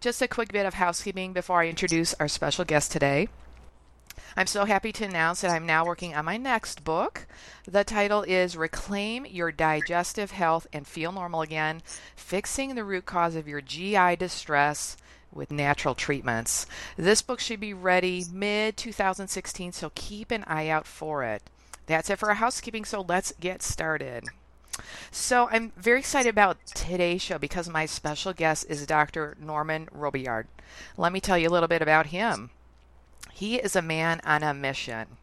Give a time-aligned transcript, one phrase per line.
[0.00, 3.28] Just a quick bit of housekeeping before I introduce our special guest today.
[4.36, 7.26] I'm so happy to announce that I'm now working on my next book.
[7.66, 11.82] The title is Reclaim Your Digestive Health and Feel Normal Again
[12.14, 14.96] Fixing the Root Cause of Your GI Distress
[15.32, 16.66] with Natural Treatments.
[16.96, 21.42] This book should be ready mid 2016, so keep an eye out for it.
[21.86, 24.24] That's it for our housekeeping, so let's get started.
[25.10, 29.36] So I'm very excited about today's show because my special guest is Dr.
[29.40, 30.46] Norman Robillard.
[30.96, 32.50] Let me tell you a little bit about him.
[33.32, 35.16] He is a man on a mission.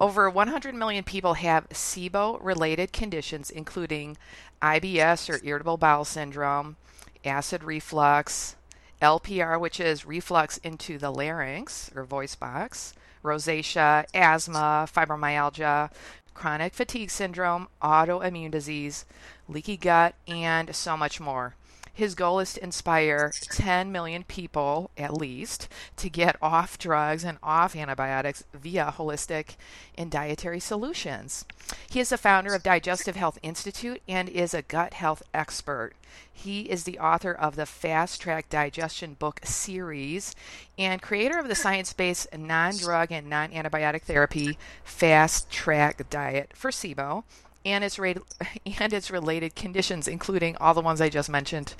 [0.00, 4.16] Over 100 million people have SIBO related conditions, including
[4.62, 6.76] IBS or irritable bowel syndrome,
[7.24, 8.56] acid reflux,
[9.02, 15.90] LPR, which is reflux into the larynx or voice box, rosacea, asthma, fibromyalgia,
[16.38, 19.04] chronic fatigue syndrome, autoimmune disease,
[19.48, 21.56] leaky gut, and so much more.
[21.98, 27.38] His goal is to inspire 10 million people, at least, to get off drugs and
[27.42, 29.56] off antibiotics via holistic
[29.96, 31.44] and dietary solutions.
[31.90, 35.94] He is the founder of Digestive Health Institute and is a gut health expert.
[36.32, 40.36] He is the author of the Fast Tract Digestion book series
[40.78, 46.52] and creator of the science based non drug and non antibiotic therapy Fast Tract Diet
[46.54, 47.24] for SIBO
[47.64, 48.18] and its rate
[48.80, 51.74] and its related conditions, including all the ones I just mentioned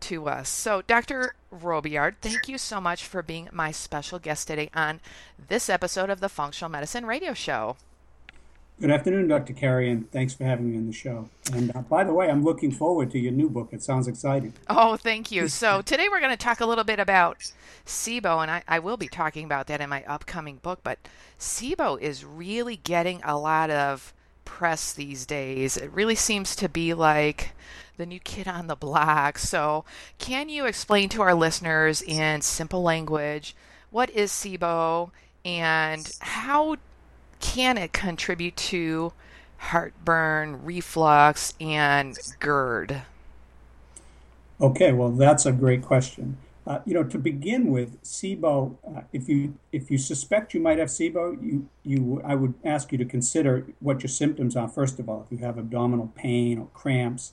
[0.00, 0.48] to us.
[0.48, 1.34] So, Dr.
[1.52, 5.00] Robillard, thank you so much for being my special guest today on
[5.48, 7.76] this episode of the Functional Medicine Radio Show.
[8.80, 9.52] Good afternoon, Dr.
[9.52, 11.28] Carri, and thanks for having me on the show.
[11.52, 13.68] And uh, by the way, I'm looking forward to your new book.
[13.70, 14.54] It sounds exciting.
[14.68, 15.46] Oh, thank you.
[15.46, 17.52] So, today we're going to talk a little bit about
[17.86, 20.80] SIBO, and I, I will be talking about that in my upcoming book.
[20.82, 20.98] But
[21.38, 24.12] SIBO is really getting a lot of
[24.44, 25.76] press these days.
[25.76, 27.50] It really seems to be like
[27.96, 29.38] the new kid on the block.
[29.38, 29.84] So,
[30.18, 33.54] can you explain to our listeners in simple language
[33.90, 35.10] what is SIBO
[35.44, 36.76] and how
[37.40, 39.12] can it contribute to
[39.58, 43.02] heartburn, reflux, and GERD?
[44.60, 46.38] Okay, well, that's a great question.
[46.64, 48.76] Uh, you know, to begin with, SIBO.
[48.86, 52.92] Uh, if you if you suspect you might have SIBO, you you I would ask
[52.92, 54.68] you to consider what your symptoms are.
[54.68, 57.32] First of all, if you have abdominal pain or cramps,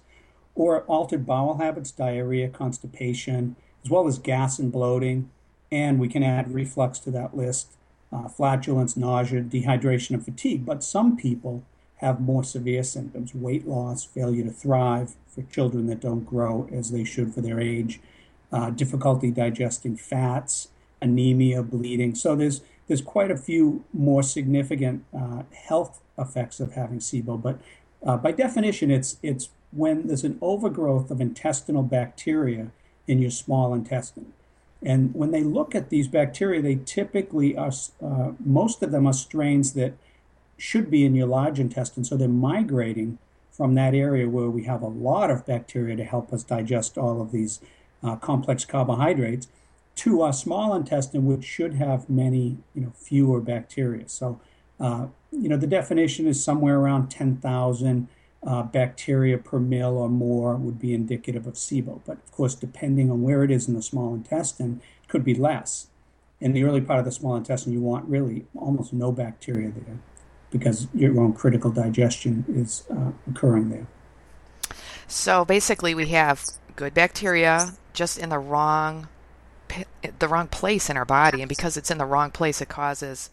[0.56, 5.30] or altered bowel habits, diarrhea, constipation, as well as gas and bloating,
[5.72, 7.78] and we can add reflux to that list,
[8.12, 10.66] uh, flatulence, nausea, dehydration, and fatigue.
[10.66, 11.64] But some people
[11.98, 16.90] have more severe symptoms: weight loss, failure to thrive for children that don't grow as
[16.90, 18.00] they should for their age
[18.52, 20.70] uh, difficulty digesting fats,
[21.02, 22.16] anemia, bleeding.
[22.16, 27.42] So there's there's quite a few more significant uh, health effects of having SIBO.
[27.42, 27.60] But
[28.06, 32.72] uh, by definition, it's it's when there's an overgrowth of intestinal bacteria
[33.08, 34.34] in your small intestine.
[34.82, 37.72] And when they look at these bacteria, they typically are
[38.04, 39.94] uh, most of them are strains that
[40.58, 42.04] should be in your large intestine.
[42.04, 43.18] So they're migrating
[43.52, 47.22] from that area where we have a lot of bacteria to help us digest all
[47.22, 47.60] of these
[48.04, 49.48] uh, complex carbohydrates
[49.96, 54.08] to our small intestine, which should have many, you know, fewer bacteria.
[54.08, 54.40] So,
[54.80, 58.08] uh, you know, the definition is somewhere around 10,000
[58.42, 62.02] uh, bacteria per mil or more would be indicative of SIBO.
[62.06, 65.36] But of course, depending on where it is in the small intestine, it could be
[65.36, 65.88] less.
[66.40, 70.00] In the early part of the small intestine, you want really almost no bacteria there
[70.52, 73.88] because your own critical digestion is uh, occurring there.
[75.08, 76.46] So basically, we have
[76.80, 79.10] good bacteria just in the wrong
[80.18, 83.30] the wrong place in our body and because it's in the wrong place it causes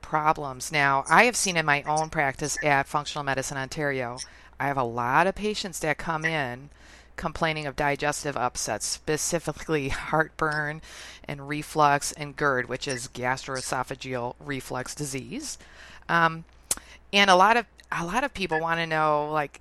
[0.00, 4.16] problems now i have seen in my own practice at functional medicine ontario
[4.60, 6.70] i have a lot of patients that come in
[7.16, 10.82] complaining of digestive upsets, specifically heartburn
[11.26, 15.58] and reflux and GERD, which is gastroesophageal reflux disease.
[16.08, 16.44] Um,
[17.12, 19.60] and a lot of a lot of people want to know like,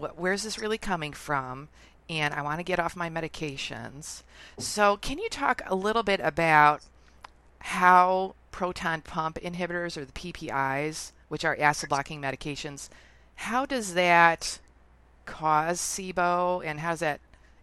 [0.00, 1.68] wh- where's this really coming from?
[2.10, 4.24] And I want to get off my medications.
[4.58, 6.82] So, can you talk a little bit about
[7.60, 12.88] how proton pump inhibitors or the PPIs, which are acid blocking medications,
[13.36, 14.58] how does that
[15.24, 17.20] cause SIBO and how does that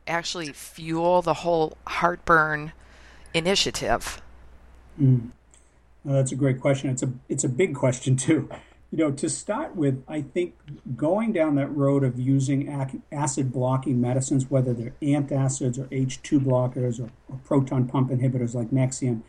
[0.08, 2.72] actually fuel the whole heartburn
[3.34, 4.22] initiative?
[5.00, 5.32] Mm.
[6.06, 6.90] Well, that's a great question.
[6.90, 8.50] It's a it's a big question too.
[8.92, 10.56] You know, to start with, I think
[10.96, 12.70] going down that road of using
[13.12, 18.70] acid blocking medicines, whether they're antacids or H2 blockers or, or proton pump inhibitors like
[18.70, 19.24] Nexium,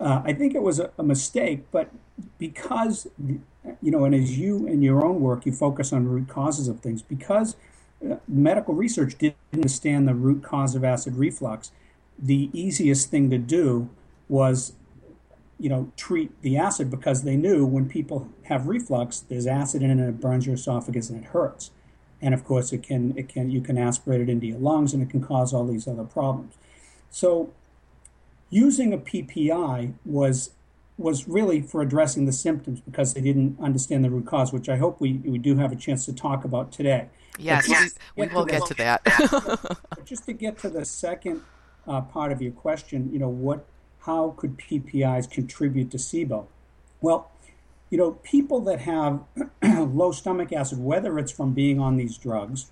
[0.00, 1.90] uh, I think it was a, a, mistake, but
[2.38, 6.66] because, you know, and as you in your own work, you focus on root causes
[6.66, 7.56] of things, because
[8.10, 11.70] uh, medical research didn't understand the root cause of acid reflux,
[12.18, 13.88] the easiest thing to do
[14.28, 14.72] was,
[15.58, 19.90] you know, treat the acid because they knew when people have reflux, there's acid in
[19.90, 21.70] it and it burns your esophagus and it hurts.
[22.20, 25.02] And of course, it can, it can, you can aspirate it into your lungs and
[25.02, 26.54] it can cause all these other problems.
[27.10, 27.52] So
[28.50, 30.50] using a PPI was
[30.96, 34.76] was really for addressing the symptoms because they didn't understand the root cause, which I
[34.76, 37.08] hope we, we do have a chance to talk about today.
[37.36, 37.68] Yes,
[38.16, 39.02] we, we will get to that.
[40.04, 41.42] just to get to the second
[41.88, 43.66] uh, part of your question, you know, what,
[44.06, 46.46] how could PPIs contribute to SIBO?
[47.00, 47.30] Well,
[47.90, 49.20] you know, people that have
[49.62, 52.66] low stomach acid, whether it's from being on these drugs,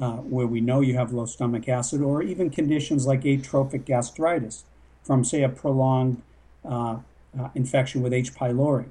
[0.00, 4.64] uh, where we know you have low stomach acid, or even conditions like atrophic gastritis,
[5.02, 6.22] from, say, a prolonged
[6.64, 6.98] uh,
[7.38, 8.34] uh, infection with H.
[8.34, 8.86] pylori.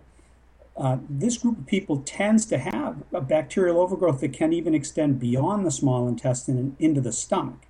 [0.75, 5.19] Uh, this group of people tends to have a bacterial overgrowth that can even extend
[5.19, 7.65] beyond the small intestine and into the stomach.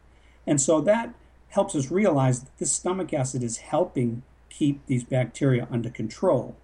[0.45, 1.13] And so that
[1.49, 6.55] helps us realize that this stomach acid is helping keep these bacteria under control,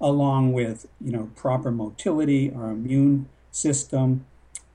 [0.00, 4.24] along with you know proper motility, our immune system,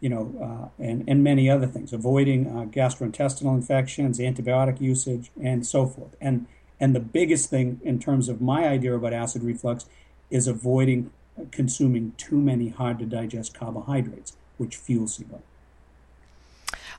[0.02, 5.66] you know, uh, and, and many other things, avoiding uh, gastrointestinal infections, antibiotic usage, and
[5.66, 6.16] so forth.
[6.20, 6.48] And,
[6.80, 9.86] and the biggest thing in terms of my idea about acid reflux
[10.32, 11.12] is avoiding
[11.52, 15.42] consuming too many hard to digest carbohydrates, which fuel SIBO.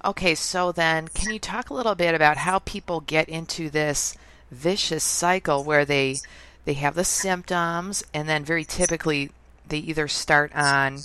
[0.04, 4.16] Okay, so then can you talk a little bit about how people get into this
[4.50, 6.16] vicious cycle where they
[6.64, 9.30] they have the symptoms and then very typically
[9.66, 10.98] they either start on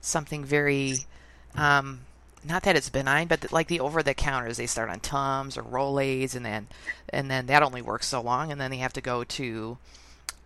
[0.00, 0.96] something very
[1.54, 2.00] um,
[2.44, 5.62] not that it's benign, but like the over the counters, they start on Tums or
[5.62, 6.68] Rolaids, and then
[7.10, 9.78] and then that only works so long, and then they have to go to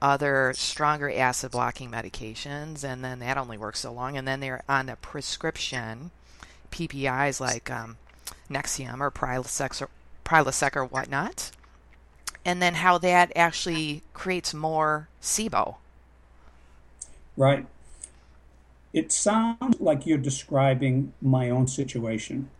[0.00, 4.64] other stronger acid blocking medications, and then that only works so long, and then they're
[4.68, 6.10] on a prescription
[6.72, 7.96] PPIs like um,
[8.50, 9.88] Nexium or Prilosec or,
[10.24, 11.50] Prilosec or whatnot,
[12.44, 15.76] and then how that actually creates more SIBO.
[17.36, 17.66] Right.
[18.92, 22.50] It sounds like you're describing my own situation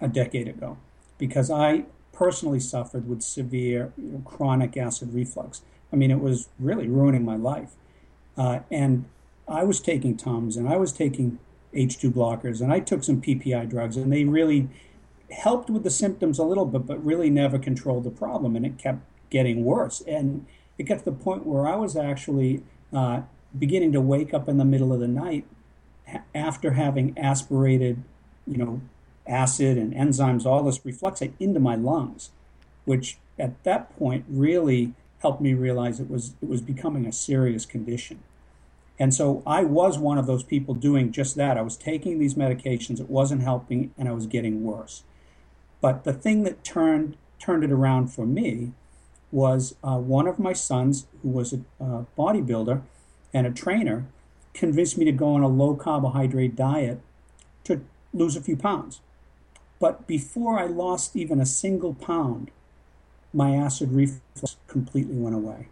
[0.00, 0.76] a decade ago
[1.18, 5.62] because I personally suffered with severe you know, chronic acid reflux.
[5.92, 7.72] I mean, it was really ruining my life.
[8.36, 9.04] Uh, and
[9.46, 11.38] I was taking Tums and I was taking
[11.74, 14.68] H2 blockers and I took some PPI drugs and they really
[15.30, 18.56] helped with the symptoms a little bit, but really never controlled the problem.
[18.56, 19.00] And it kept
[19.30, 20.00] getting worse.
[20.06, 20.46] And
[20.78, 22.62] it got to the point where I was actually
[22.92, 23.22] uh,
[23.56, 25.44] beginning to wake up in the middle of the night
[26.34, 28.02] after having aspirated,
[28.46, 28.80] you know,
[29.26, 32.30] acid and enzymes, all this refluxate into my lungs,
[32.84, 37.64] which at that point really helped me realize it was it was becoming a serious
[37.64, 38.20] condition.
[38.98, 41.58] And so I was one of those people doing just that.
[41.58, 45.02] I was taking these medications, it wasn't helping, and I was getting worse.
[45.80, 48.72] But the thing that turned turned it around for me
[49.30, 52.82] was uh, one of my sons, who was a bodybuilder,
[53.34, 54.06] and a trainer
[54.54, 57.00] convinced me to go on a low carbohydrate diet
[57.64, 57.82] to
[58.12, 59.00] lose a few pounds.
[59.80, 62.50] But before I lost even a single pound,
[63.32, 65.68] my acid reflux completely went away.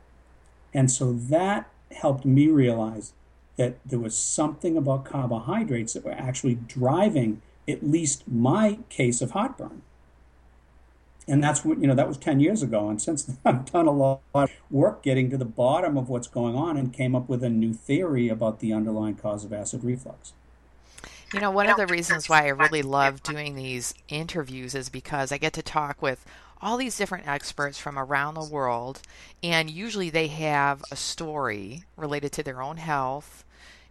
[0.74, 3.12] And so that helped me realize
[3.56, 9.32] that there was something about carbohydrates that were actually driving at least my case of
[9.32, 9.82] heartburn.
[11.28, 12.88] And that's what you know that was 10 years ago.
[12.88, 16.26] And since then i've done a lot of work getting to the bottom of what's
[16.26, 19.84] going on and came up with a new theory about the underlying cause of acid
[19.84, 20.32] reflux.
[21.32, 25.32] You know one of the reasons why i really love doing these interviews is because
[25.32, 26.26] i get to talk with
[26.62, 29.02] all these different experts from around the world
[29.42, 33.44] and usually they have a story related to their own health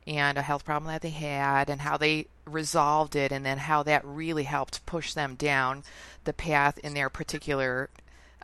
[0.08, 3.84] and a health problem that they had and how they resolved it and then how
[3.84, 5.84] that really helped push them down
[6.24, 7.90] the path in their particular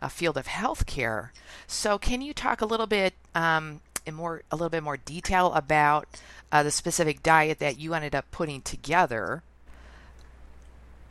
[0.00, 1.30] uh, field of healthcare.
[1.66, 5.52] So, can you talk a little bit um, in more a little bit more detail
[5.52, 6.06] about
[6.52, 9.42] uh, the specific diet that you ended up putting together?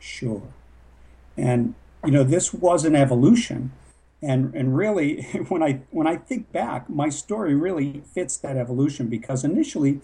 [0.00, 0.42] Sure,
[1.36, 1.74] and
[2.08, 3.70] you know this was an evolution,
[4.22, 9.08] and and really when I when I think back, my story really fits that evolution
[9.08, 10.00] because initially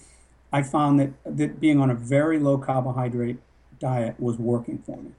[0.53, 3.39] I found that that being on a very low carbohydrate
[3.79, 5.13] diet was working for me.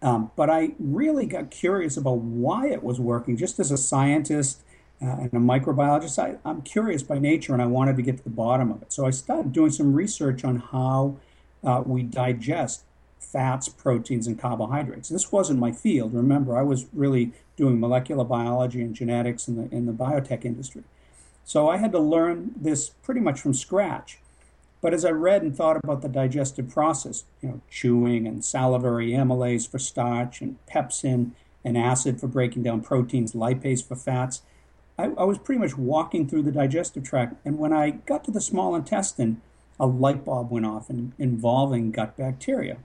[0.00, 3.36] Um, but I really got curious about why it was working.
[3.36, 4.62] Just as a scientist
[5.02, 8.24] uh, and a microbiologist, I, I'm curious by nature and I wanted to get to
[8.24, 8.94] the bottom of it.
[8.94, 11.18] So I started doing some research on how
[11.62, 12.84] uh, we digest
[13.24, 15.08] fats, proteins, and carbohydrates.
[15.08, 16.14] This wasn't my field.
[16.14, 20.84] Remember, I was really doing molecular biology and genetics in the, in the biotech industry.
[21.44, 24.18] So I had to learn this pretty much from scratch.
[24.80, 29.12] But as I read and thought about the digestive process, you know, chewing and salivary
[29.12, 31.30] amylase for starch and pepsin
[31.64, 34.42] and acid for breaking down proteins, lipase for fats,
[34.98, 37.34] I, I was pretty much walking through the digestive tract.
[37.44, 39.40] And when I got to the small intestine,
[39.80, 42.76] a light bulb went off in, involving gut bacteria.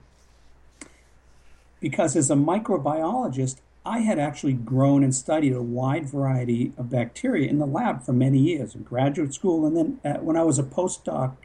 [1.80, 7.48] Because as a microbiologist, I had actually grown and studied a wide variety of bacteria
[7.48, 9.66] in the lab for many years in graduate school.
[9.66, 11.36] And then uh, when I was a postdoc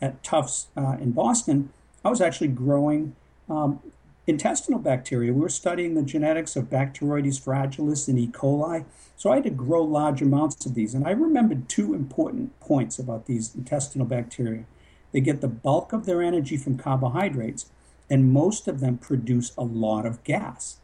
[0.00, 1.70] at Tufts uh, in Boston,
[2.04, 3.16] I was actually growing
[3.48, 3.80] um,
[4.26, 5.32] intestinal bacteria.
[5.32, 8.28] We were studying the genetics of Bacteroides fragilis and E.
[8.28, 8.84] coli.
[9.16, 10.94] So I had to grow large amounts of these.
[10.94, 14.64] And I remembered two important points about these intestinal bacteria.
[15.12, 17.66] They get the bulk of their energy from carbohydrates,
[18.10, 20.78] and most of them produce a lot of gas.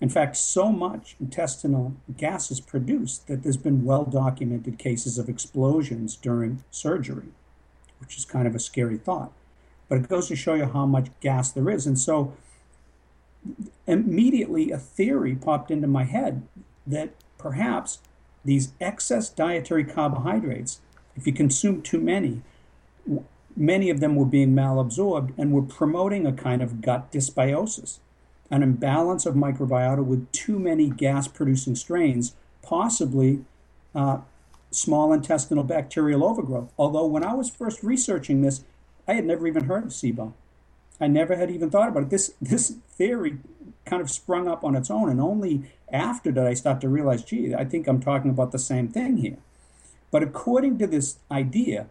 [0.00, 5.28] In fact, so much intestinal gas is produced that there's been well documented cases of
[5.28, 7.32] explosions during surgery
[8.02, 9.32] which is kind of a scary thought.
[9.88, 11.86] But it goes to show you how much gas there is.
[11.86, 12.34] And so
[13.86, 16.42] immediately a theory popped into my head
[16.84, 18.00] that perhaps
[18.44, 20.80] these excess dietary carbohydrates,
[21.14, 22.42] if you consume too many,
[23.56, 27.98] many of them were being malabsorbed and were promoting a kind of gut dysbiosis,
[28.50, 33.44] an imbalance of microbiota with too many gas producing strains, possibly
[33.94, 34.18] uh,
[34.70, 36.72] small intestinal bacterial overgrowth.
[36.78, 38.64] Although when I was first researching this,
[39.06, 40.32] I had never even heard of SIBO.
[41.00, 42.10] I never had even thought about it.
[42.10, 43.38] This this theory
[43.84, 47.24] kind of sprung up on its own, and only after did I start to realize,
[47.24, 49.38] gee, I think I'm talking about the same thing here.
[50.10, 51.88] But according to this idea,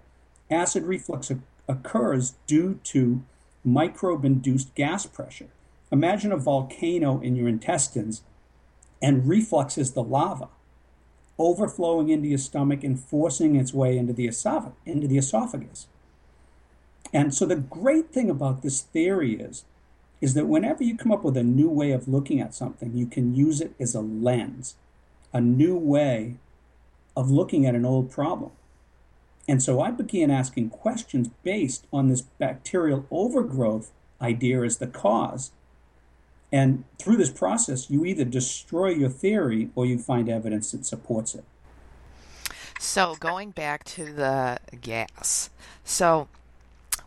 [0.49, 1.29] acid reflux
[1.71, 3.23] occurs due to
[3.63, 5.47] microbe-induced gas pressure.
[5.91, 8.21] Imagine a volcano in your intestines,
[9.01, 10.47] and refluxes the lava
[11.39, 15.87] overflowing into your stomach and forcing its way into the, esoph- into the esophagus.
[17.11, 19.65] And so the great thing about this theory is,
[20.21, 23.07] is that whenever you come up with a new way of looking at something, you
[23.07, 24.75] can use it as a lens,
[25.33, 26.35] a new way
[27.17, 28.51] of looking at an old problem.
[29.47, 35.51] And so I began asking questions based on this bacterial overgrowth idea as the cause
[36.51, 41.33] and through this process, you either destroy your theory or you find evidence that supports
[41.33, 41.45] it.
[42.79, 45.49] So, going back to the gas.
[45.85, 46.27] So,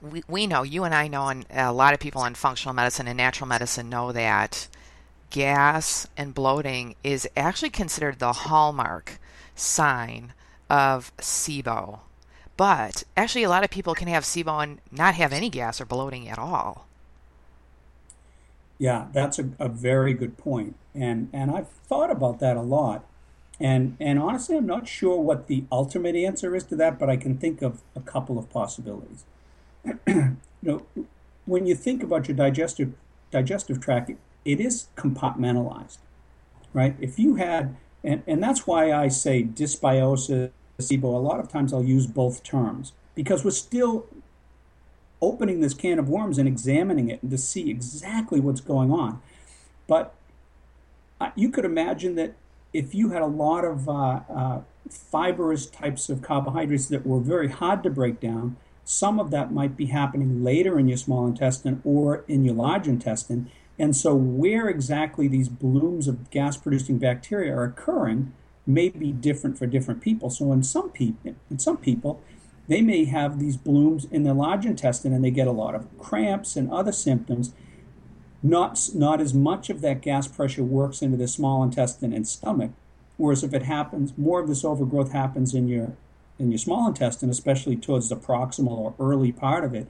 [0.00, 3.08] we, we know, you and I know, and a lot of people in functional medicine
[3.08, 4.68] and natural medicine know that
[5.30, 9.18] gas and bloating is actually considered the hallmark
[9.54, 10.32] sign
[10.70, 12.00] of SIBO.
[12.56, 15.84] But actually, a lot of people can have SIBO and not have any gas or
[15.84, 16.86] bloating at all.
[18.78, 20.76] Yeah, that's a, a very good point.
[20.94, 23.04] And and I've thought about that a lot.
[23.60, 27.16] And and honestly, I'm not sure what the ultimate answer is to that, but I
[27.16, 29.24] can think of a couple of possibilities.
[30.06, 30.82] you know,
[31.46, 32.94] when you think about your digestive
[33.30, 34.10] digestive tract,
[34.44, 35.98] it is compartmentalized,
[36.72, 36.94] right?
[37.00, 41.72] If you had, and, and that's why I say dysbiosis, SIBO, a lot of times
[41.72, 44.06] I'll use both terms because we're still
[45.22, 49.22] opening this can of worms and examining it and to see exactly what's going on.
[49.86, 50.14] But
[51.20, 52.34] uh, you could imagine that
[52.72, 57.48] if you had a lot of uh, uh, fibrous types of carbohydrates that were very
[57.48, 61.80] hard to break down, some of that might be happening later in your small intestine
[61.84, 63.50] or in your large intestine.
[63.78, 68.32] And so, where exactly these blooms of gas producing bacteria are occurring
[68.66, 70.30] may be different for different people.
[70.30, 72.22] So, in some people, in some people,
[72.68, 75.86] they may have these blooms in their large intestine and they get a lot of
[75.98, 77.52] cramps and other symptoms.
[78.42, 82.72] Not, not as much of that gas pressure works into the small intestine and stomach.
[83.16, 85.96] Whereas if it happens, more of this overgrowth happens in your
[86.38, 89.86] in your small intestine, especially towards the proximal or early part of it,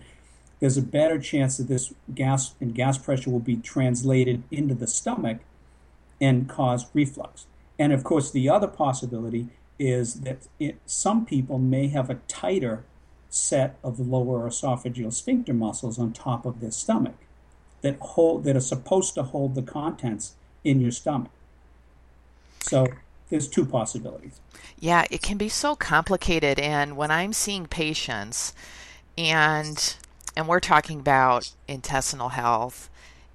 [0.61, 4.87] there's a better chance that this gas and gas pressure will be translated into the
[4.87, 5.38] stomach
[6.21, 7.47] and cause reflux.
[7.78, 12.85] And of course, the other possibility is that it, some people may have a tighter
[13.28, 17.16] set of lower esophageal sphincter muscles on top of their stomach
[17.83, 21.33] that hold that are supposed to hold the contents in your stomach.
[22.61, 22.87] So
[23.28, 24.40] there's two possibilities.
[24.78, 28.54] Yeah, it can be so complicated and when I'm seeing patients
[29.19, 29.97] and
[30.37, 32.88] and we're talking about intestinal health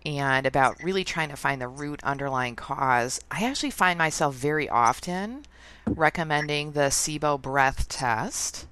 [0.05, 4.69] and about really trying to find the root underlying cause, I actually find myself very
[4.69, 5.45] often
[5.85, 8.67] recommending the SIBO breath test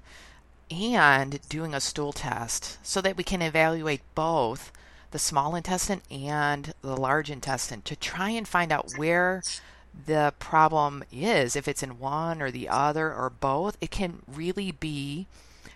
[0.69, 4.71] and doing a stool test so that we can evaluate both
[5.11, 9.41] the small intestine and the large intestine to try and find out where
[10.05, 11.55] the problem is.
[11.55, 15.27] If it's in one or the other or both, it can really be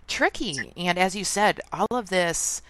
[0.07, 0.73] tricky.
[0.75, 2.61] And as you said, all of this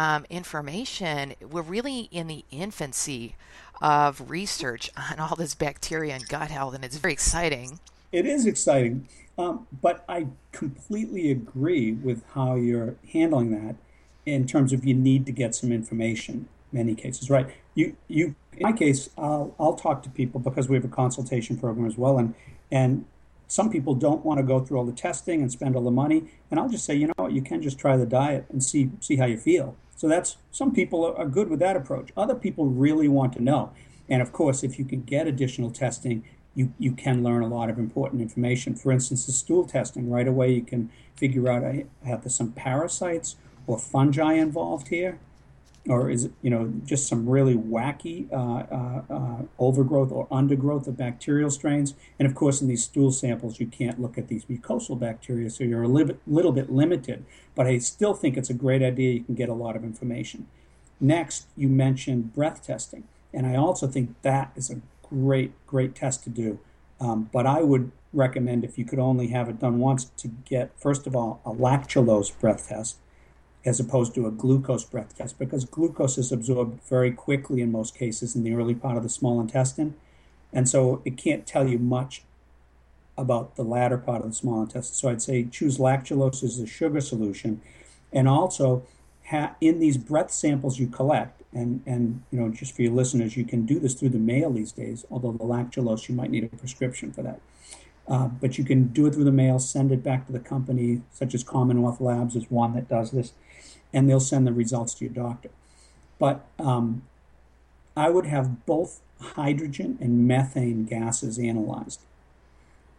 [0.00, 3.36] um, information, we're really in the infancy
[3.82, 7.80] of research on all this bacteria and gut health, and it's very exciting.
[8.10, 9.08] It is exciting.
[9.36, 13.76] Um, but I completely agree with how you're handling that
[14.24, 17.48] in terms of you need to get some information many cases, right?
[17.74, 21.58] You, you, in my case, I'll, I'll talk to people because we have a consultation
[21.58, 22.18] program as well.
[22.18, 22.34] And,
[22.70, 23.04] and
[23.48, 26.24] some people don't want to go through all the testing and spend all the money.
[26.50, 28.90] And I'll just say, you know what, you can just try the diet and see,
[29.00, 29.76] see how you feel.
[30.00, 32.08] So that's, some people are good with that approach.
[32.16, 33.70] Other people really want to know.
[34.08, 37.68] And of course, if you can get additional testing, you, you can learn a lot
[37.68, 38.74] of important information.
[38.74, 43.36] For instance, the stool testing, right away you can figure out I have some parasites
[43.66, 45.18] or fungi involved here,
[45.88, 50.86] or is it you know just some really wacky uh, uh, uh, overgrowth or undergrowth
[50.86, 51.94] of bacterial strains?
[52.18, 55.64] And of course, in these stool samples, you can't look at these mucosal bacteria, so
[55.64, 57.24] you're a bit, little bit limited.
[57.54, 59.14] But I still think it's a great idea.
[59.14, 60.46] You can get a lot of information.
[61.00, 66.24] Next, you mentioned breath testing, and I also think that is a great, great test
[66.24, 66.58] to do.
[67.00, 70.72] Um, but I would recommend if you could only have it done once to get,
[70.78, 72.98] first of all, a lactulose breath test
[73.64, 77.94] as opposed to a glucose breath test because glucose is absorbed very quickly in most
[77.94, 79.94] cases in the early part of the small intestine.
[80.52, 82.22] And so it can't tell you much
[83.18, 84.94] about the latter part of the small intestine.
[84.94, 87.60] So I'd say choose lactulose as a sugar solution.
[88.12, 88.82] And also,
[89.26, 93.36] ha- in these breath samples you collect, and and you know just for your listeners,
[93.36, 95.04] you can do this through the mail these days.
[95.10, 97.40] Although the lactulose, you might need a prescription for that.
[98.08, 101.00] Uh, but you can do it through the mail, send it back to the company,
[101.12, 103.32] such as Commonwealth Labs is one that does this,
[103.92, 105.50] and they'll send the results to your doctor.
[106.18, 107.02] But um,
[107.96, 112.00] I would have both hydrogen and methane gases analyzed.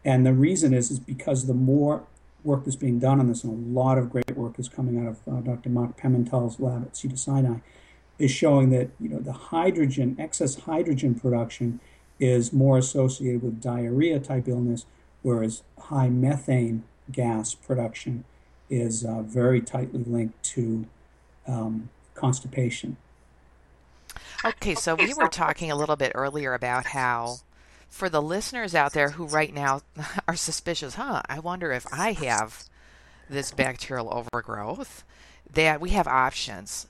[0.04, 2.04] And the reason is, is because the more
[2.44, 5.08] work that's being done on this, and a lot of great work is coming out
[5.08, 5.70] of uh, Dr.
[5.70, 7.58] Mark Pimentel's lab at Cedars-Sinai,
[8.18, 11.80] is showing that you know the hydrogen excess hydrogen production
[12.20, 14.86] is more associated with diarrhea type illness,
[15.24, 18.24] whereas high methane gas production
[18.72, 20.88] is uh, very tightly linked to
[21.48, 22.98] um, constipation.
[24.44, 27.38] Okay, so we were talking a little bit earlier about how,
[27.90, 29.82] for the listeners out there who right now
[30.28, 31.22] are suspicious, huh?
[31.30, 32.64] I wonder if I have
[33.30, 35.04] this bacterial overgrowth,
[35.54, 36.88] that we have options.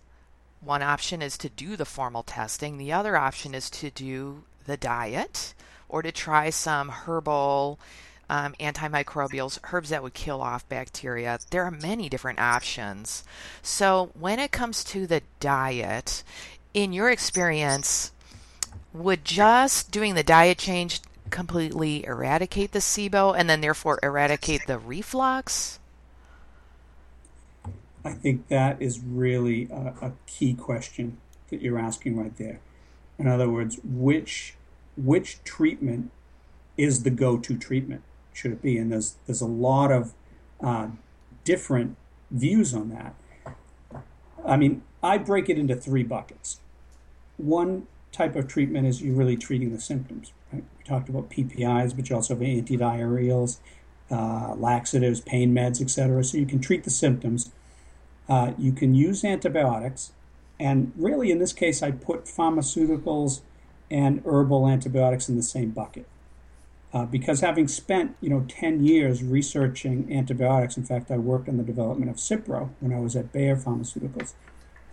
[0.62, 4.78] One option is to do the formal testing, the other option is to do the
[4.78, 5.54] diet
[5.90, 7.80] or to try some herbal
[8.32, 11.38] um, antimicrobials, herbs that would kill off bacteria.
[11.50, 13.26] There are many different options.
[13.62, 16.24] So, when it comes to the diet,
[16.74, 18.14] in your experience,
[18.94, 24.80] would just doing the diet change completely eradicate the SIBO and then therefore eradicate the
[24.80, 25.80] reflux?
[28.06, 31.18] I think that is really a, a, key question
[31.50, 32.60] that you're asking right there.
[33.20, 34.56] In other words, which
[34.98, 36.12] which treatment
[36.78, 38.02] is the go-to treatment?
[38.34, 38.78] Should it be?
[38.78, 40.14] And there's there's a lot of
[40.62, 40.88] uh,
[41.44, 41.98] different
[42.30, 43.16] views on that.
[44.46, 46.60] I mean, I break it into three buckets.
[47.38, 50.34] One type of treatment is you're really treating the symptoms.
[50.52, 50.64] Right?
[50.78, 53.60] We talked about PPIs, but you also have antidiarrheals,
[54.10, 56.24] uh, laxatives, pain meds, etc.
[56.24, 57.52] So you can treat the symptoms
[58.32, 60.14] uh, you can use antibiotics,
[60.58, 63.42] and really in this case, I put pharmaceuticals
[63.90, 66.08] and herbal antibiotics in the same bucket.
[66.94, 71.58] Uh, because having spent you know 10 years researching antibiotics, in fact, I worked on
[71.58, 74.34] the development of Cipro when I was at Bayer Pharmaceuticals.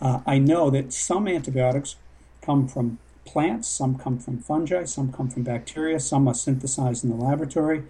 [0.00, 1.96] Uh, I know that some antibiotics
[2.40, 7.10] come from plants, some come from fungi, some come from bacteria, some are synthesized in
[7.10, 7.84] the laboratory.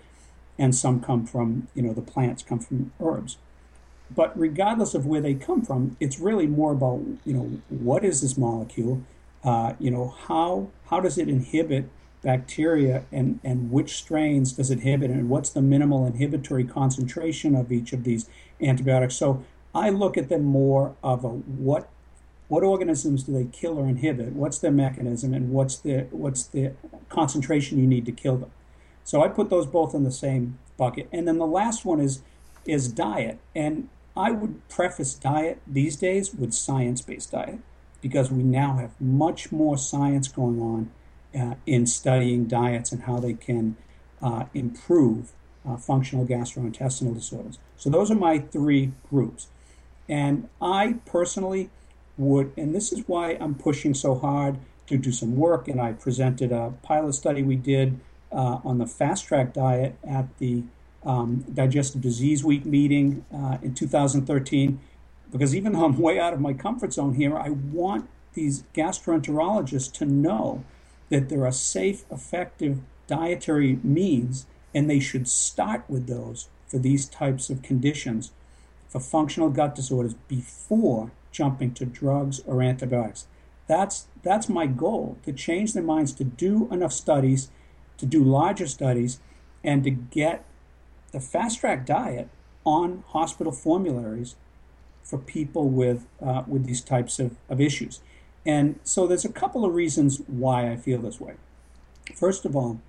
[0.60, 3.36] and some come from, you know, the plants come from herbs.
[4.10, 8.22] But regardless of where they come from, it's really more about, you know, what is
[8.22, 9.02] this molecule?
[9.44, 11.88] Uh, you know, how how does it inhibit
[12.22, 17.70] bacteria and, and which strains does it inhibit and what's the minimal inhibitory concentration of
[17.70, 18.28] each of these
[18.60, 19.16] antibiotics.
[19.16, 21.88] So I look at them more of a what
[22.48, 24.32] what organisms do they kill or inhibit?
[24.32, 26.72] What's their mechanism and what's the what's the
[27.08, 28.50] concentration you need to kill them?
[29.04, 31.08] So I put those both in the same bucket.
[31.12, 32.22] And then the last one is
[32.64, 33.38] is diet.
[33.54, 37.60] And I would preface diet these days with science-based diet
[38.00, 40.90] because we now have much more science going on
[41.38, 43.76] uh, in studying diets and how they can
[44.22, 45.32] uh, improve
[45.68, 47.58] uh, functional gastrointestinal disorders.
[47.76, 49.48] So those are my three groups.
[50.08, 51.70] And I personally
[52.16, 55.68] would, and this is why I'm pushing so hard to do some work.
[55.68, 58.00] And I presented a pilot study we did
[58.32, 60.64] uh, on the fast tract diet at the
[61.04, 64.80] um, Digestive Disease Week meeting uh, in 2013.
[65.30, 69.92] Because even though I'm way out of my comfort zone here, I want these gastroenterologists
[69.94, 70.64] to know
[71.10, 77.08] that there are safe, effective dietary means, and they should start with those for these
[77.08, 78.32] types of conditions
[78.88, 83.26] for functional gut disorders before jumping to drugs or antibiotics.
[83.66, 87.50] That's that's my goal to change their minds to do enough studies,
[87.98, 89.20] to do larger studies,
[89.62, 90.44] and to get
[91.12, 92.28] the fast tract diet
[92.64, 94.36] on hospital formularies
[95.02, 98.00] for people with uh, with these types of, of issues.
[98.48, 101.34] And so there's a couple of reasons why I feel this way.
[102.14, 102.80] First of all,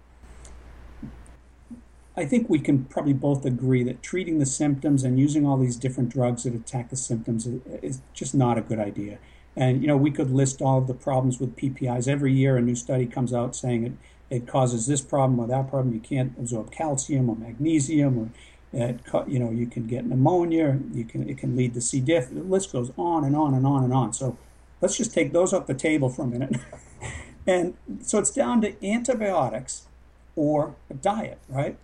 [2.16, 5.76] I think we can probably both agree that treating the symptoms and using all these
[5.76, 7.46] different drugs that attack the symptoms
[7.82, 9.18] is just not a good idea.
[9.58, 12.56] And you know, we could list all of the problems with PPIs every year.
[12.56, 13.94] A new study comes out saying it
[14.30, 15.94] it causes this problem or that problem.
[15.94, 18.30] You can't absorb calcium or magnesium, or
[18.72, 20.80] it, you know, you can get pneumonia.
[20.94, 22.00] You can it can lead to C.
[22.00, 22.30] diff.
[22.30, 24.14] The list goes on and on and on and on.
[24.14, 24.38] So
[24.82, 26.58] let's just take those off the table for a minute.
[27.48, 29.88] and so it's down to antibiotics
[30.36, 31.78] or a diet, right?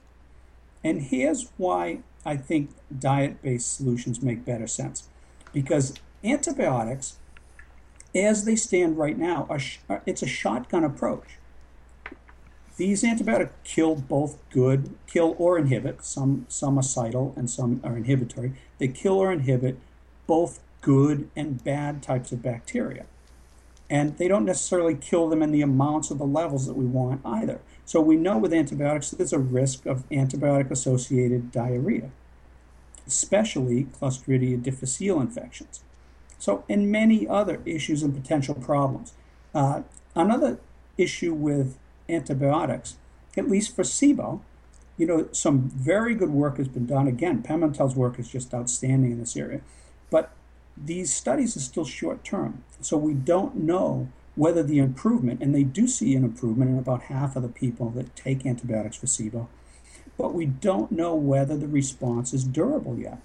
[0.83, 5.07] And here's why I think diet based solutions make better sense.
[5.51, 7.17] Because antibiotics,
[8.13, 9.59] as they stand right now, are
[10.05, 11.37] it's a shotgun approach.
[12.77, 17.95] These antibiotics kill both good, kill or inhibit, some, some are cidal and some are
[17.95, 18.53] inhibitory.
[18.79, 19.79] They kill or inhibit
[20.27, 23.07] both good and bad types of bacteria.
[23.89, 27.21] And they don't necessarily kill them in the amounts or the levels that we want
[27.25, 27.59] either.
[27.85, 32.11] So we know with antibiotics there's a risk of antibiotic associated diarrhea,
[33.07, 35.83] especially Clostridia difficile infections.
[36.37, 39.13] So, and many other issues and potential problems.
[39.55, 39.81] Uh,
[40.13, 40.59] another
[40.99, 42.97] issue with antibiotics,
[43.35, 44.41] at least for SIBO,
[44.97, 47.07] you know, some very good work has been done.
[47.07, 49.61] Again, Pimentel's work is just outstanding in this area.
[50.77, 52.63] These studies are still short term.
[52.81, 57.03] So we don't know whether the improvement, and they do see an improvement in about
[57.03, 59.47] half of the people that take antibiotics for SIBO,
[60.17, 63.21] but we don't know whether the response is durable yet.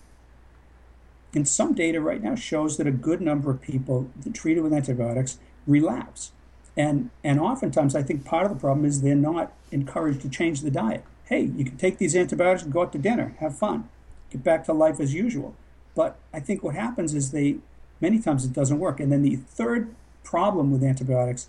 [1.35, 4.73] And some data right now shows that a good number of people that treated with
[4.73, 6.33] antibiotics relapse.
[6.77, 10.63] And, and oftentimes, I think part of the problem is they're not encouraged to change
[10.63, 11.05] the diet.
[11.25, 13.89] Hey, you can take these antibiotics and go out to dinner, have fun,
[14.31, 15.55] get back to life as usual.
[15.95, 17.57] But I think what happens is they,
[18.01, 19.01] many times it doesn't work.
[19.01, 21.49] And then the third problem with antibiotics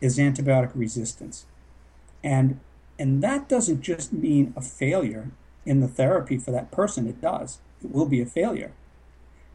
[0.00, 1.46] is antibiotic resistance.
[2.24, 2.60] And,
[2.98, 5.30] and that doesn't just mean a failure
[5.64, 7.58] in the therapy for that person, it does.
[7.82, 8.72] It will be a failure.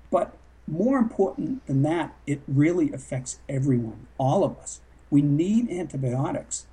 [0.09, 4.81] But more important than that, it really affects everyone, all of us.
[5.09, 6.65] We need antibiotics.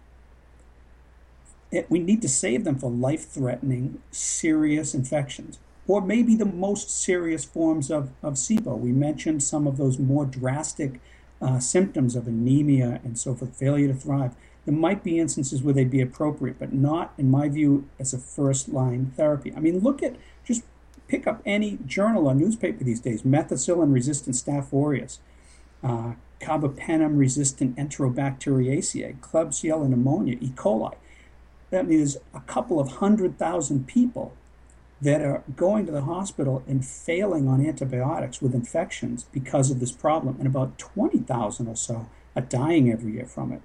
[1.70, 6.90] It, we need to save them for life threatening, serious infections or maybe the most
[6.90, 8.78] serious forms of, of SIBO.
[8.78, 11.00] We mentioned some of those more drastic
[11.42, 14.34] uh, symptoms of anemia and so forth, failure to thrive.
[14.64, 18.18] There might be instances where they'd be appropriate, but not, in my view, as a
[18.18, 19.52] first line therapy.
[19.54, 20.62] I mean, look at just
[21.06, 25.20] pick up any journal or newspaper these days methicillin resistant Staph aureus,
[25.82, 30.48] uh, carbapenem resistant Enterobacteriaceae, Klebsiella pneumonia, E.
[30.56, 30.94] coli.
[31.70, 34.34] That means a couple of hundred thousand people
[35.04, 39.92] that are going to the hospital and failing on antibiotics with infections because of this
[39.92, 43.60] problem, and about 20,000 or so are dying every year from it.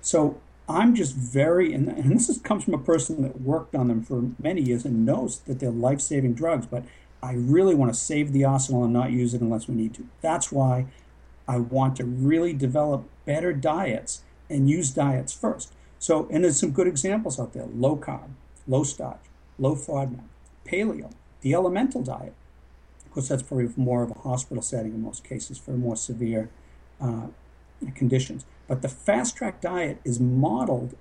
[0.00, 4.02] So I'm just very, and, this is, comes from a person that worked on them
[4.02, 6.84] for many years and knows that they're life saving drugs, but
[7.22, 10.06] I really want to save the arsenal and not use it unless we need to.
[10.20, 10.86] That's why
[11.48, 15.72] I want to really develop better diets and use diets first.
[15.98, 18.28] So, and there's some good examples out there low carb,
[18.68, 19.24] low starch,
[19.58, 20.24] low FODMAP.
[20.64, 22.34] Paleo, the elemental diet.
[23.04, 26.50] Of course, that's probably more of a hospital setting in most cases for more severe
[27.00, 27.28] uh,
[27.94, 28.44] conditions.
[28.66, 30.96] But the fast tract diet is modeled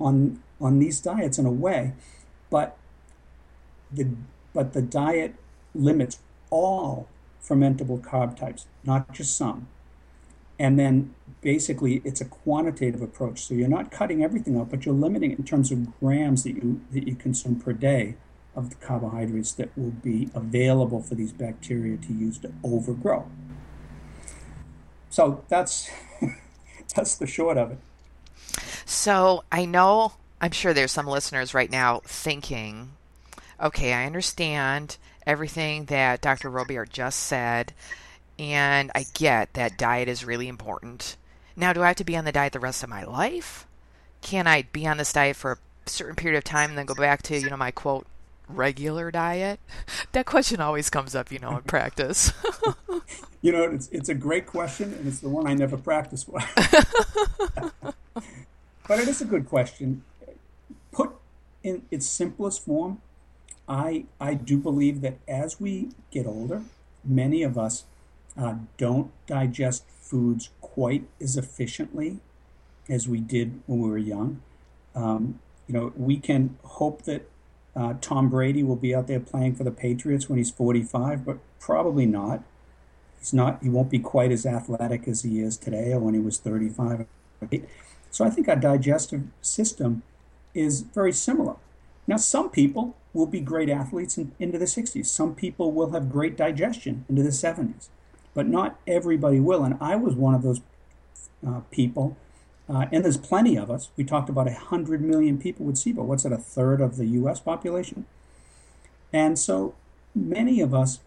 [0.00, 1.94] on on these diets in a way,
[2.50, 2.76] but
[3.90, 4.08] the
[4.54, 5.34] but the diet
[5.74, 6.18] limits
[6.50, 7.08] all
[7.42, 9.68] fermentable carb types, not just some.
[10.58, 13.42] And then basically it's a quantitative approach.
[13.44, 16.52] So you're not cutting everything out, but you're limiting it in terms of grams that
[16.52, 18.16] you that you consume per day
[18.54, 23.28] of the carbohydrates that will be available for these bacteria to use to overgrow.
[25.10, 25.90] So that's
[26.94, 27.78] that's the short of it.
[28.84, 32.92] So I know I'm sure there's some listeners right now thinking,
[33.60, 36.50] okay, I understand everything that Dr.
[36.50, 37.72] Robillard just said,
[38.38, 41.16] and I get that diet is really important.
[41.54, 43.66] Now, do I have to be on the diet the rest of my life?
[44.20, 46.94] Can I be on this diet for a certain period of time and then go
[46.94, 48.06] back to, you know, my quote,
[48.48, 49.60] regular diet?
[50.12, 52.32] That question always comes up, you know, in practice.
[53.42, 56.44] you know, it's, it's a great question, and it's the one I never practice but
[58.90, 60.04] it is a good question.
[60.90, 61.12] Put
[61.62, 63.00] in its simplest form,
[63.68, 66.62] I, I do believe that as we get older,
[67.04, 67.84] many of us
[68.36, 72.18] uh, don't digest foods quite as efficiently
[72.88, 74.42] as we did when we were young.
[74.94, 77.28] Um, you know, we can hope that
[77.74, 81.38] uh, Tom Brady will be out there playing for the Patriots when he's 45, but
[81.58, 82.42] probably not.
[83.18, 83.62] He's not.
[83.62, 87.06] He won't be quite as athletic as he is today, or when he was 35.
[88.10, 90.02] So I think our digestive system
[90.54, 91.56] is very similar.
[92.06, 95.06] Now, some people will be great athletes in, into the 60s.
[95.06, 97.88] Some people will have great digestion into the 70s
[98.34, 99.64] but not everybody will.
[99.64, 100.60] And I was one of those
[101.46, 102.16] uh, people.
[102.72, 103.90] Uh, and there's plenty of us.
[103.96, 106.04] We talked about 100 million people with SIBO.
[106.04, 108.06] What's that, a third of the US population?
[109.12, 109.74] And so
[110.14, 111.00] many of us,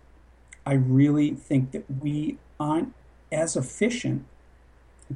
[0.63, 2.93] I really think that we aren't
[3.31, 4.25] as efficient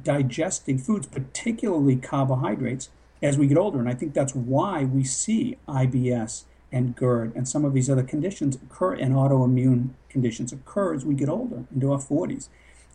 [0.00, 2.88] digesting foods, particularly carbohydrates,
[3.22, 3.78] as we get older.
[3.78, 8.02] And I think that's why we see IBS and GERD and some of these other
[8.02, 12.48] conditions occur and autoimmune conditions occur as we get older into our 40s.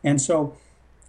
[0.04, 0.58] And so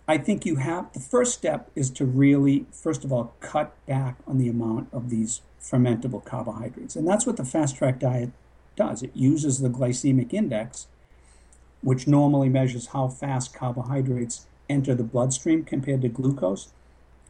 [0.08, 4.18] I think you have the first step is to really, first of all, cut back
[4.26, 6.94] on the amount of these fermentable carbohydrates.
[6.94, 8.30] And that's what the fast tract diet
[8.76, 9.02] does.
[9.02, 10.86] It uses the glycemic index,
[11.82, 16.68] which normally measures how fast carbohydrates enter the bloodstream compared to glucose.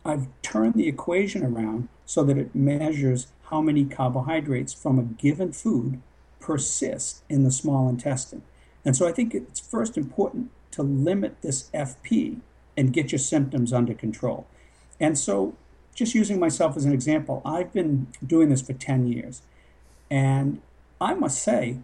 [0.04, 5.52] I've turned the equation around so that it measures how many carbohydrates from a given
[5.52, 6.02] food
[6.40, 8.42] persist in the small intestine.
[8.84, 12.40] And so I think it's first important to limit this FP
[12.76, 14.46] and get your symptoms under control.
[15.00, 15.54] And so,
[15.94, 19.42] just using myself as an example, I've been doing this for 10 years.
[20.10, 20.60] And
[21.00, 21.78] I must say,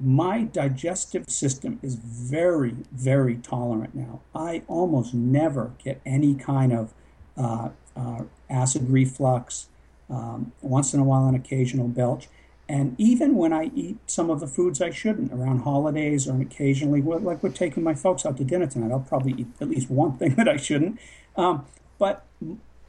[0.00, 4.20] my digestive system is very, very tolerant now.
[4.34, 6.94] I almost never get any kind of
[7.36, 9.68] uh, uh, acid reflux,
[10.08, 12.28] um, once in a while, an occasional belch.
[12.68, 17.00] And even when I eat some of the foods I shouldn't around holidays or occasionally,
[17.00, 20.18] like we're taking my folks out to dinner tonight, I'll probably eat at least one
[20.18, 21.00] thing that I shouldn't.
[21.36, 21.64] Um,
[21.98, 22.26] but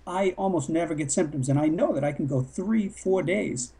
[0.06, 1.48] I almost never get symptoms.
[1.48, 3.72] And I know that I can go three, four days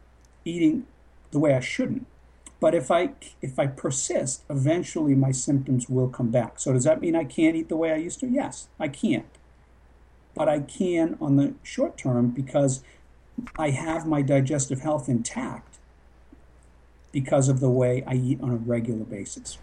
[0.44, 0.86] eating
[1.32, 2.06] the way I shouldn't.
[2.60, 3.10] But if I
[3.40, 6.60] if I persist, eventually my symptoms will come back.
[6.60, 8.28] So does that mean I can't eat the way I used to?
[8.28, 9.26] Yes, I can't.
[10.34, 12.82] But I can on the short term because
[13.58, 15.69] I have my digestive health intact
[17.12, 19.58] because of the way I eat on a regular basis.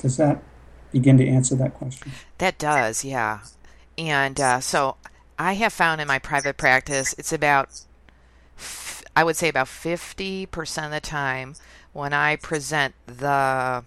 [0.00, 0.42] Does that
[0.92, 2.12] begin to answer that question?
[2.38, 3.40] That does, yeah.
[3.98, 4.96] And uh, so
[5.38, 7.68] I have found in my private practice, it's about,
[9.14, 11.54] I would say about 50% of the time
[11.92, 13.84] when I present the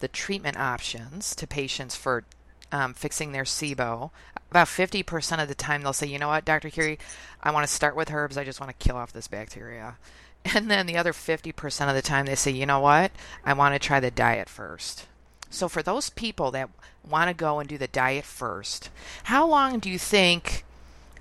[0.00, 2.24] the treatment options to patients for
[2.72, 4.10] um, fixing their SIBO,
[4.50, 6.70] about 50% of the time they'll say, you know what, Dr.
[6.70, 6.98] Carri,
[7.42, 8.36] I want to start with herbs.
[8.36, 9.96] I just want to kill off this bacteria.
[10.54, 13.12] And then the other 50% of the time they say, you know what,
[13.44, 15.06] I want to try the diet first.
[15.50, 16.70] So for those people that
[17.08, 18.88] want to go and do the diet first,
[19.24, 20.64] how long do you think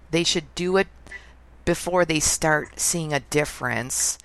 [0.09, 0.87] they should do it
[1.65, 4.17] before they start seeing a difference?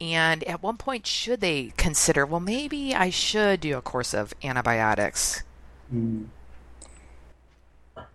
[0.00, 4.34] And at one point, should they consider, well, maybe I should do a course of
[4.44, 5.42] antibiotics?
[5.92, 6.26] Mm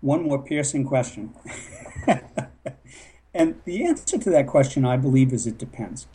[0.01, 1.33] one more piercing question.
[3.33, 6.07] and the answer to that question, I believe, is it depends.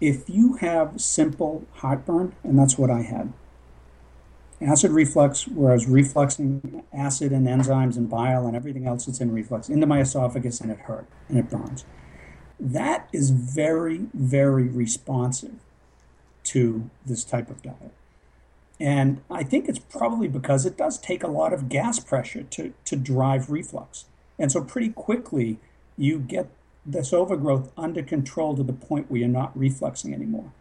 [0.00, 3.32] If you have simple heartburn, and that's what I had,
[4.60, 9.20] acid reflux, where I was refluxing acid and enzymes and bile and everything else that's
[9.20, 11.84] in reflux into my esophagus, and it hurt and it burns.
[12.58, 15.56] that is very, very responsive
[16.44, 17.92] to this type of diet.
[18.78, 22.72] And I think it's probably because it does take a lot of gas pressure to,
[22.84, 24.06] to drive reflux.
[24.38, 25.58] And so, pretty quickly,
[25.96, 26.50] you get
[26.86, 30.52] this overgrowth under control to the point where you're not refluxing anymore.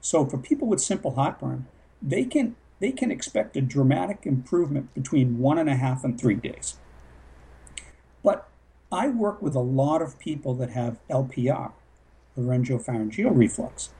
[0.00, 1.66] So, for people with simple heartburn,
[2.02, 6.34] they can they can expect a dramatic improvement between one and a half and three
[6.34, 6.76] days.
[8.22, 8.48] But
[8.90, 11.72] I work with a lot of people that have LPR,
[12.38, 13.90] laryngopharyngeal reflux,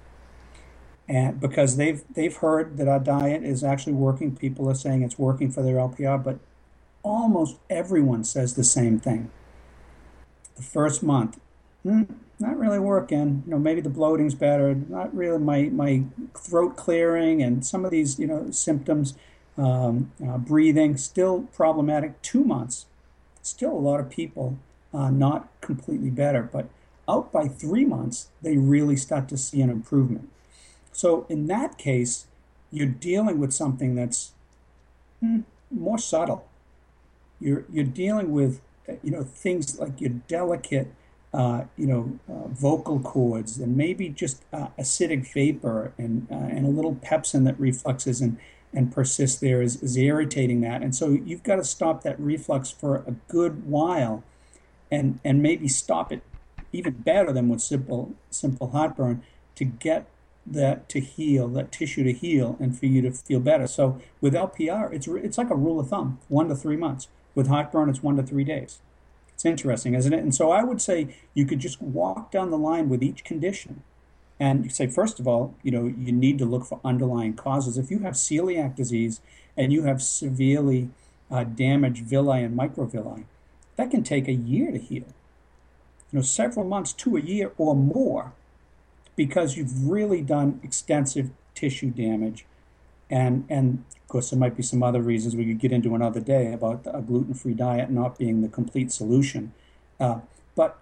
[1.09, 4.37] and because they've they've heard that our diet is actually working.
[4.37, 6.39] People are saying it's working for their LPR, but
[7.03, 9.31] almost everyone says the same thing.
[10.57, 11.39] The first month,
[11.83, 12.03] hmm,
[12.39, 13.43] not really working.
[13.47, 14.75] You know, maybe the bloating's better.
[14.75, 15.39] Not really.
[15.39, 19.15] My my throat clearing and some of these you know symptoms,
[19.57, 22.21] um, uh, breathing still problematic.
[22.23, 22.87] Two months,
[23.43, 24.59] still a lot of people
[24.93, 26.69] uh, not completely better, but
[27.09, 30.29] out by three months they really start to see an improvement.
[30.93, 32.27] So in that case,
[32.71, 34.33] you're dealing with something that's
[35.21, 35.41] hmm,
[35.71, 36.47] more subtle.
[37.41, 38.61] You're you're dealing with
[39.03, 40.93] you know things like your delicate
[41.33, 46.67] uh, you know uh, vocal cords and maybe just uh, acidic vapor and uh, and
[46.67, 48.39] a little pepsin that refluxes and
[48.73, 52.71] and persists there is, is irritating that and so you've got to stop that reflux
[52.71, 54.25] for a good while
[54.91, 56.23] and and maybe stop it
[56.73, 59.23] even better than with simple simple heartburn
[59.55, 60.07] to get
[60.47, 63.67] that to heal, that tissue to heal, and for you to feel better.
[63.67, 67.09] So with LPR, it's it's like a rule of thumb, one to three months.
[67.35, 68.81] With heartburn, it's one to three days.
[69.41, 70.23] It's interesting, isn't it?
[70.23, 73.83] And so I would say you could just walk down the line with each condition,
[74.39, 77.79] and say first of all, you know, you need to look for underlying causes.
[77.79, 79.23] If you have celiac disease
[79.57, 80.91] and you have severely
[81.31, 83.25] uh, damaged villi and microvilli,
[83.77, 85.07] that can take a year to heal.
[86.13, 88.35] You know, several months to a year or more
[89.17, 92.45] because you've really done extensive tissue damage.
[93.11, 96.21] And, and of course, there might be some other reasons we could get into another
[96.21, 99.53] day about a gluten free diet not being the complete solution.
[99.99, 100.21] Uh,
[100.55, 100.79] but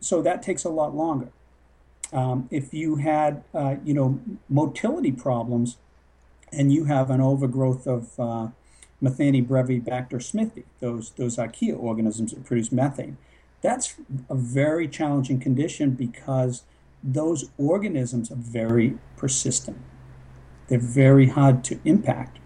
[0.00, 1.28] so that takes a lot longer.
[2.12, 5.76] Um, if you had, uh, you know, motility problems
[6.52, 8.48] and you have an overgrowth of uh,
[9.02, 13.16] Methanobrevibacter smithii, those, those archaea organisms that produce methane,
[13.62, 13.94] that's
[14.28, 16.64] a very challenging condition because
[17.02, 19.78] those organisms are very persistent.
[20.68, 22.38] They're very hard to impact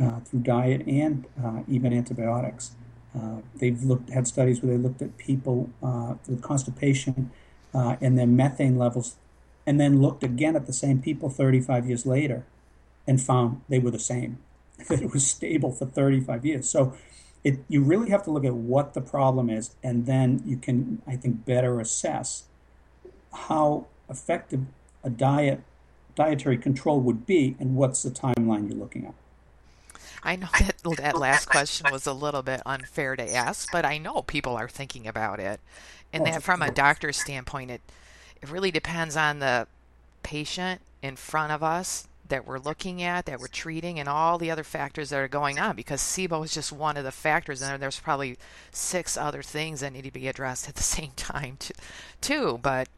[0.00, 2.72] uh, through diet and uh, even antibiotics.
[3.16, 7.30] Uh, they've looked had studies where they looked at people uh, with constipation
[7.72, 9.16] uh, and their methane levels,
[9.66, 12.44] and then looked again at the same people 35 years later,
[13.06, 14.38] and found they were the same.
[14.88, 16.68] That it was stable for 35 years.
[16.68, 16.96] So,
[17.44, 21.00] it you really have to look at what the problem is, and then you can,
[21.06, 22.44] I think, better assess
[23.32, 24.62] how effective
[25.04, 25.62] a diet
[26.14, 29.14] dietary control would be and what's the timeline you're looking at.
[30.22, 33.98] I know that that last question was a little bit unfair to ask, but I
[33.98, 35.60] know people are thinking about it.
[36.12, 37.82] And oh, that from a doctor's standpoint, it
[38.40, 39.66] it really depends on the
[40.22, 44.50] patient in front of us that we're looking at, that we're treating, and all the
[44.50, 45.76] other factors that are going on.
[45.76, 48.36] Because SIBO is just one of the factors, and there's probably
[48.70, 51.58] six other things that need to be addressed at the same time,
[52.20, 52.58] too.
[52.62, 52.88] But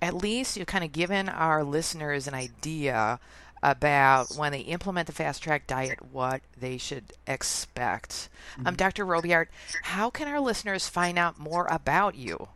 [0.00, 3.18] at least you've kind of given our listeners an idea
[3.62, 8.28] about when they implement the fast tract diet what they should expect.
[8.58, 8.76] Um, mm-hmm.
[8.76, 9.06] Dr.
[9.06, 9.46] Robillard,
[9.84, 12.48] how can our listeners find out more about you?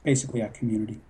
[0.05, 1.01] basically our community.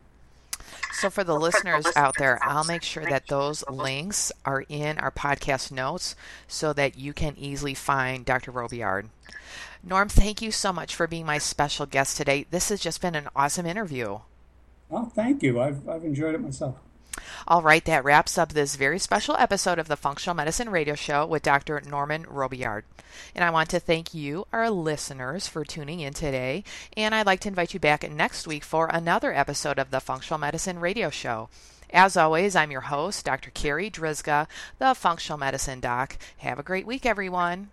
[0.92, 5.10] So, for the listeners out there, I'll make sure that those links are in our
[5.10, 6.14] podcast notes
[6.46, 8.52] so that you can easily find Dr.
[8.52, 9.08] Robillard.
[9.82, 12.46] Norm, thank you so much for being my special guest today.
[12.48, 14.20] This has just been an awesome interview.
[14.92, 15.60] Oh, thank you.
[15.60, 16.76] I've, I've enjoyed it myself.
[17.46, 21.26] All right, that wraps up this very special episode of the Functional Medicine Radio Show
[21.26, 21.80] with Dr.
[21.86, 22.84] Norman Robillard.
[23.34, 26.64] And I want to thank you, our listeners, for tuning in today.
[26.96, 30.38] And I'd like to invite you back next week for another episode of the Functional
[30.38, 31.48] Medicine Radio Show.
[31.90, 33.50] As always, I'm your host, Dr.
[33.50, 34.46] Carri Drzyzga,
[34.78, 36.16] the Functional Medicine Doc.
[36.38, 37.70] Have a great week, everyone.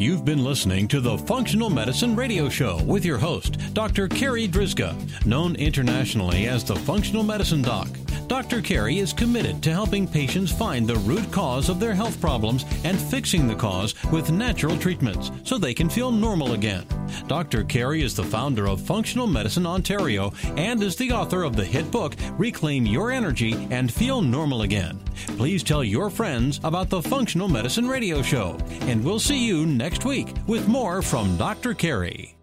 [0.00, 4.08] You've been listening to the Functional Medicine Radio Show with your host, Dr.
[4.08, 7.86] Carri Drzyzga, known internationally as the Functional Medicine Doc.
[8.26, 8.62] Dr.
[8.62, 12.98] Carri is committed to helping patients find the root cause of their health problems and
[12.98, 16.86] fixing the cause with natural treatments so they can feel normal again.
[17.26, 17.64] Dr.
[17.64, 21.90] Carri is the founder of Functional Medicine Ontario and is the author of the hit
[21.90, 25.00] book Reclaim Your Energy and Feel Normal Again.
[25.36, 29.89] Please tell your friends about the Functional Medicine Radio Show, and we'll see you next
[30.04, 31.74] week with more from Dr.
[31.74, 32.39] Carri.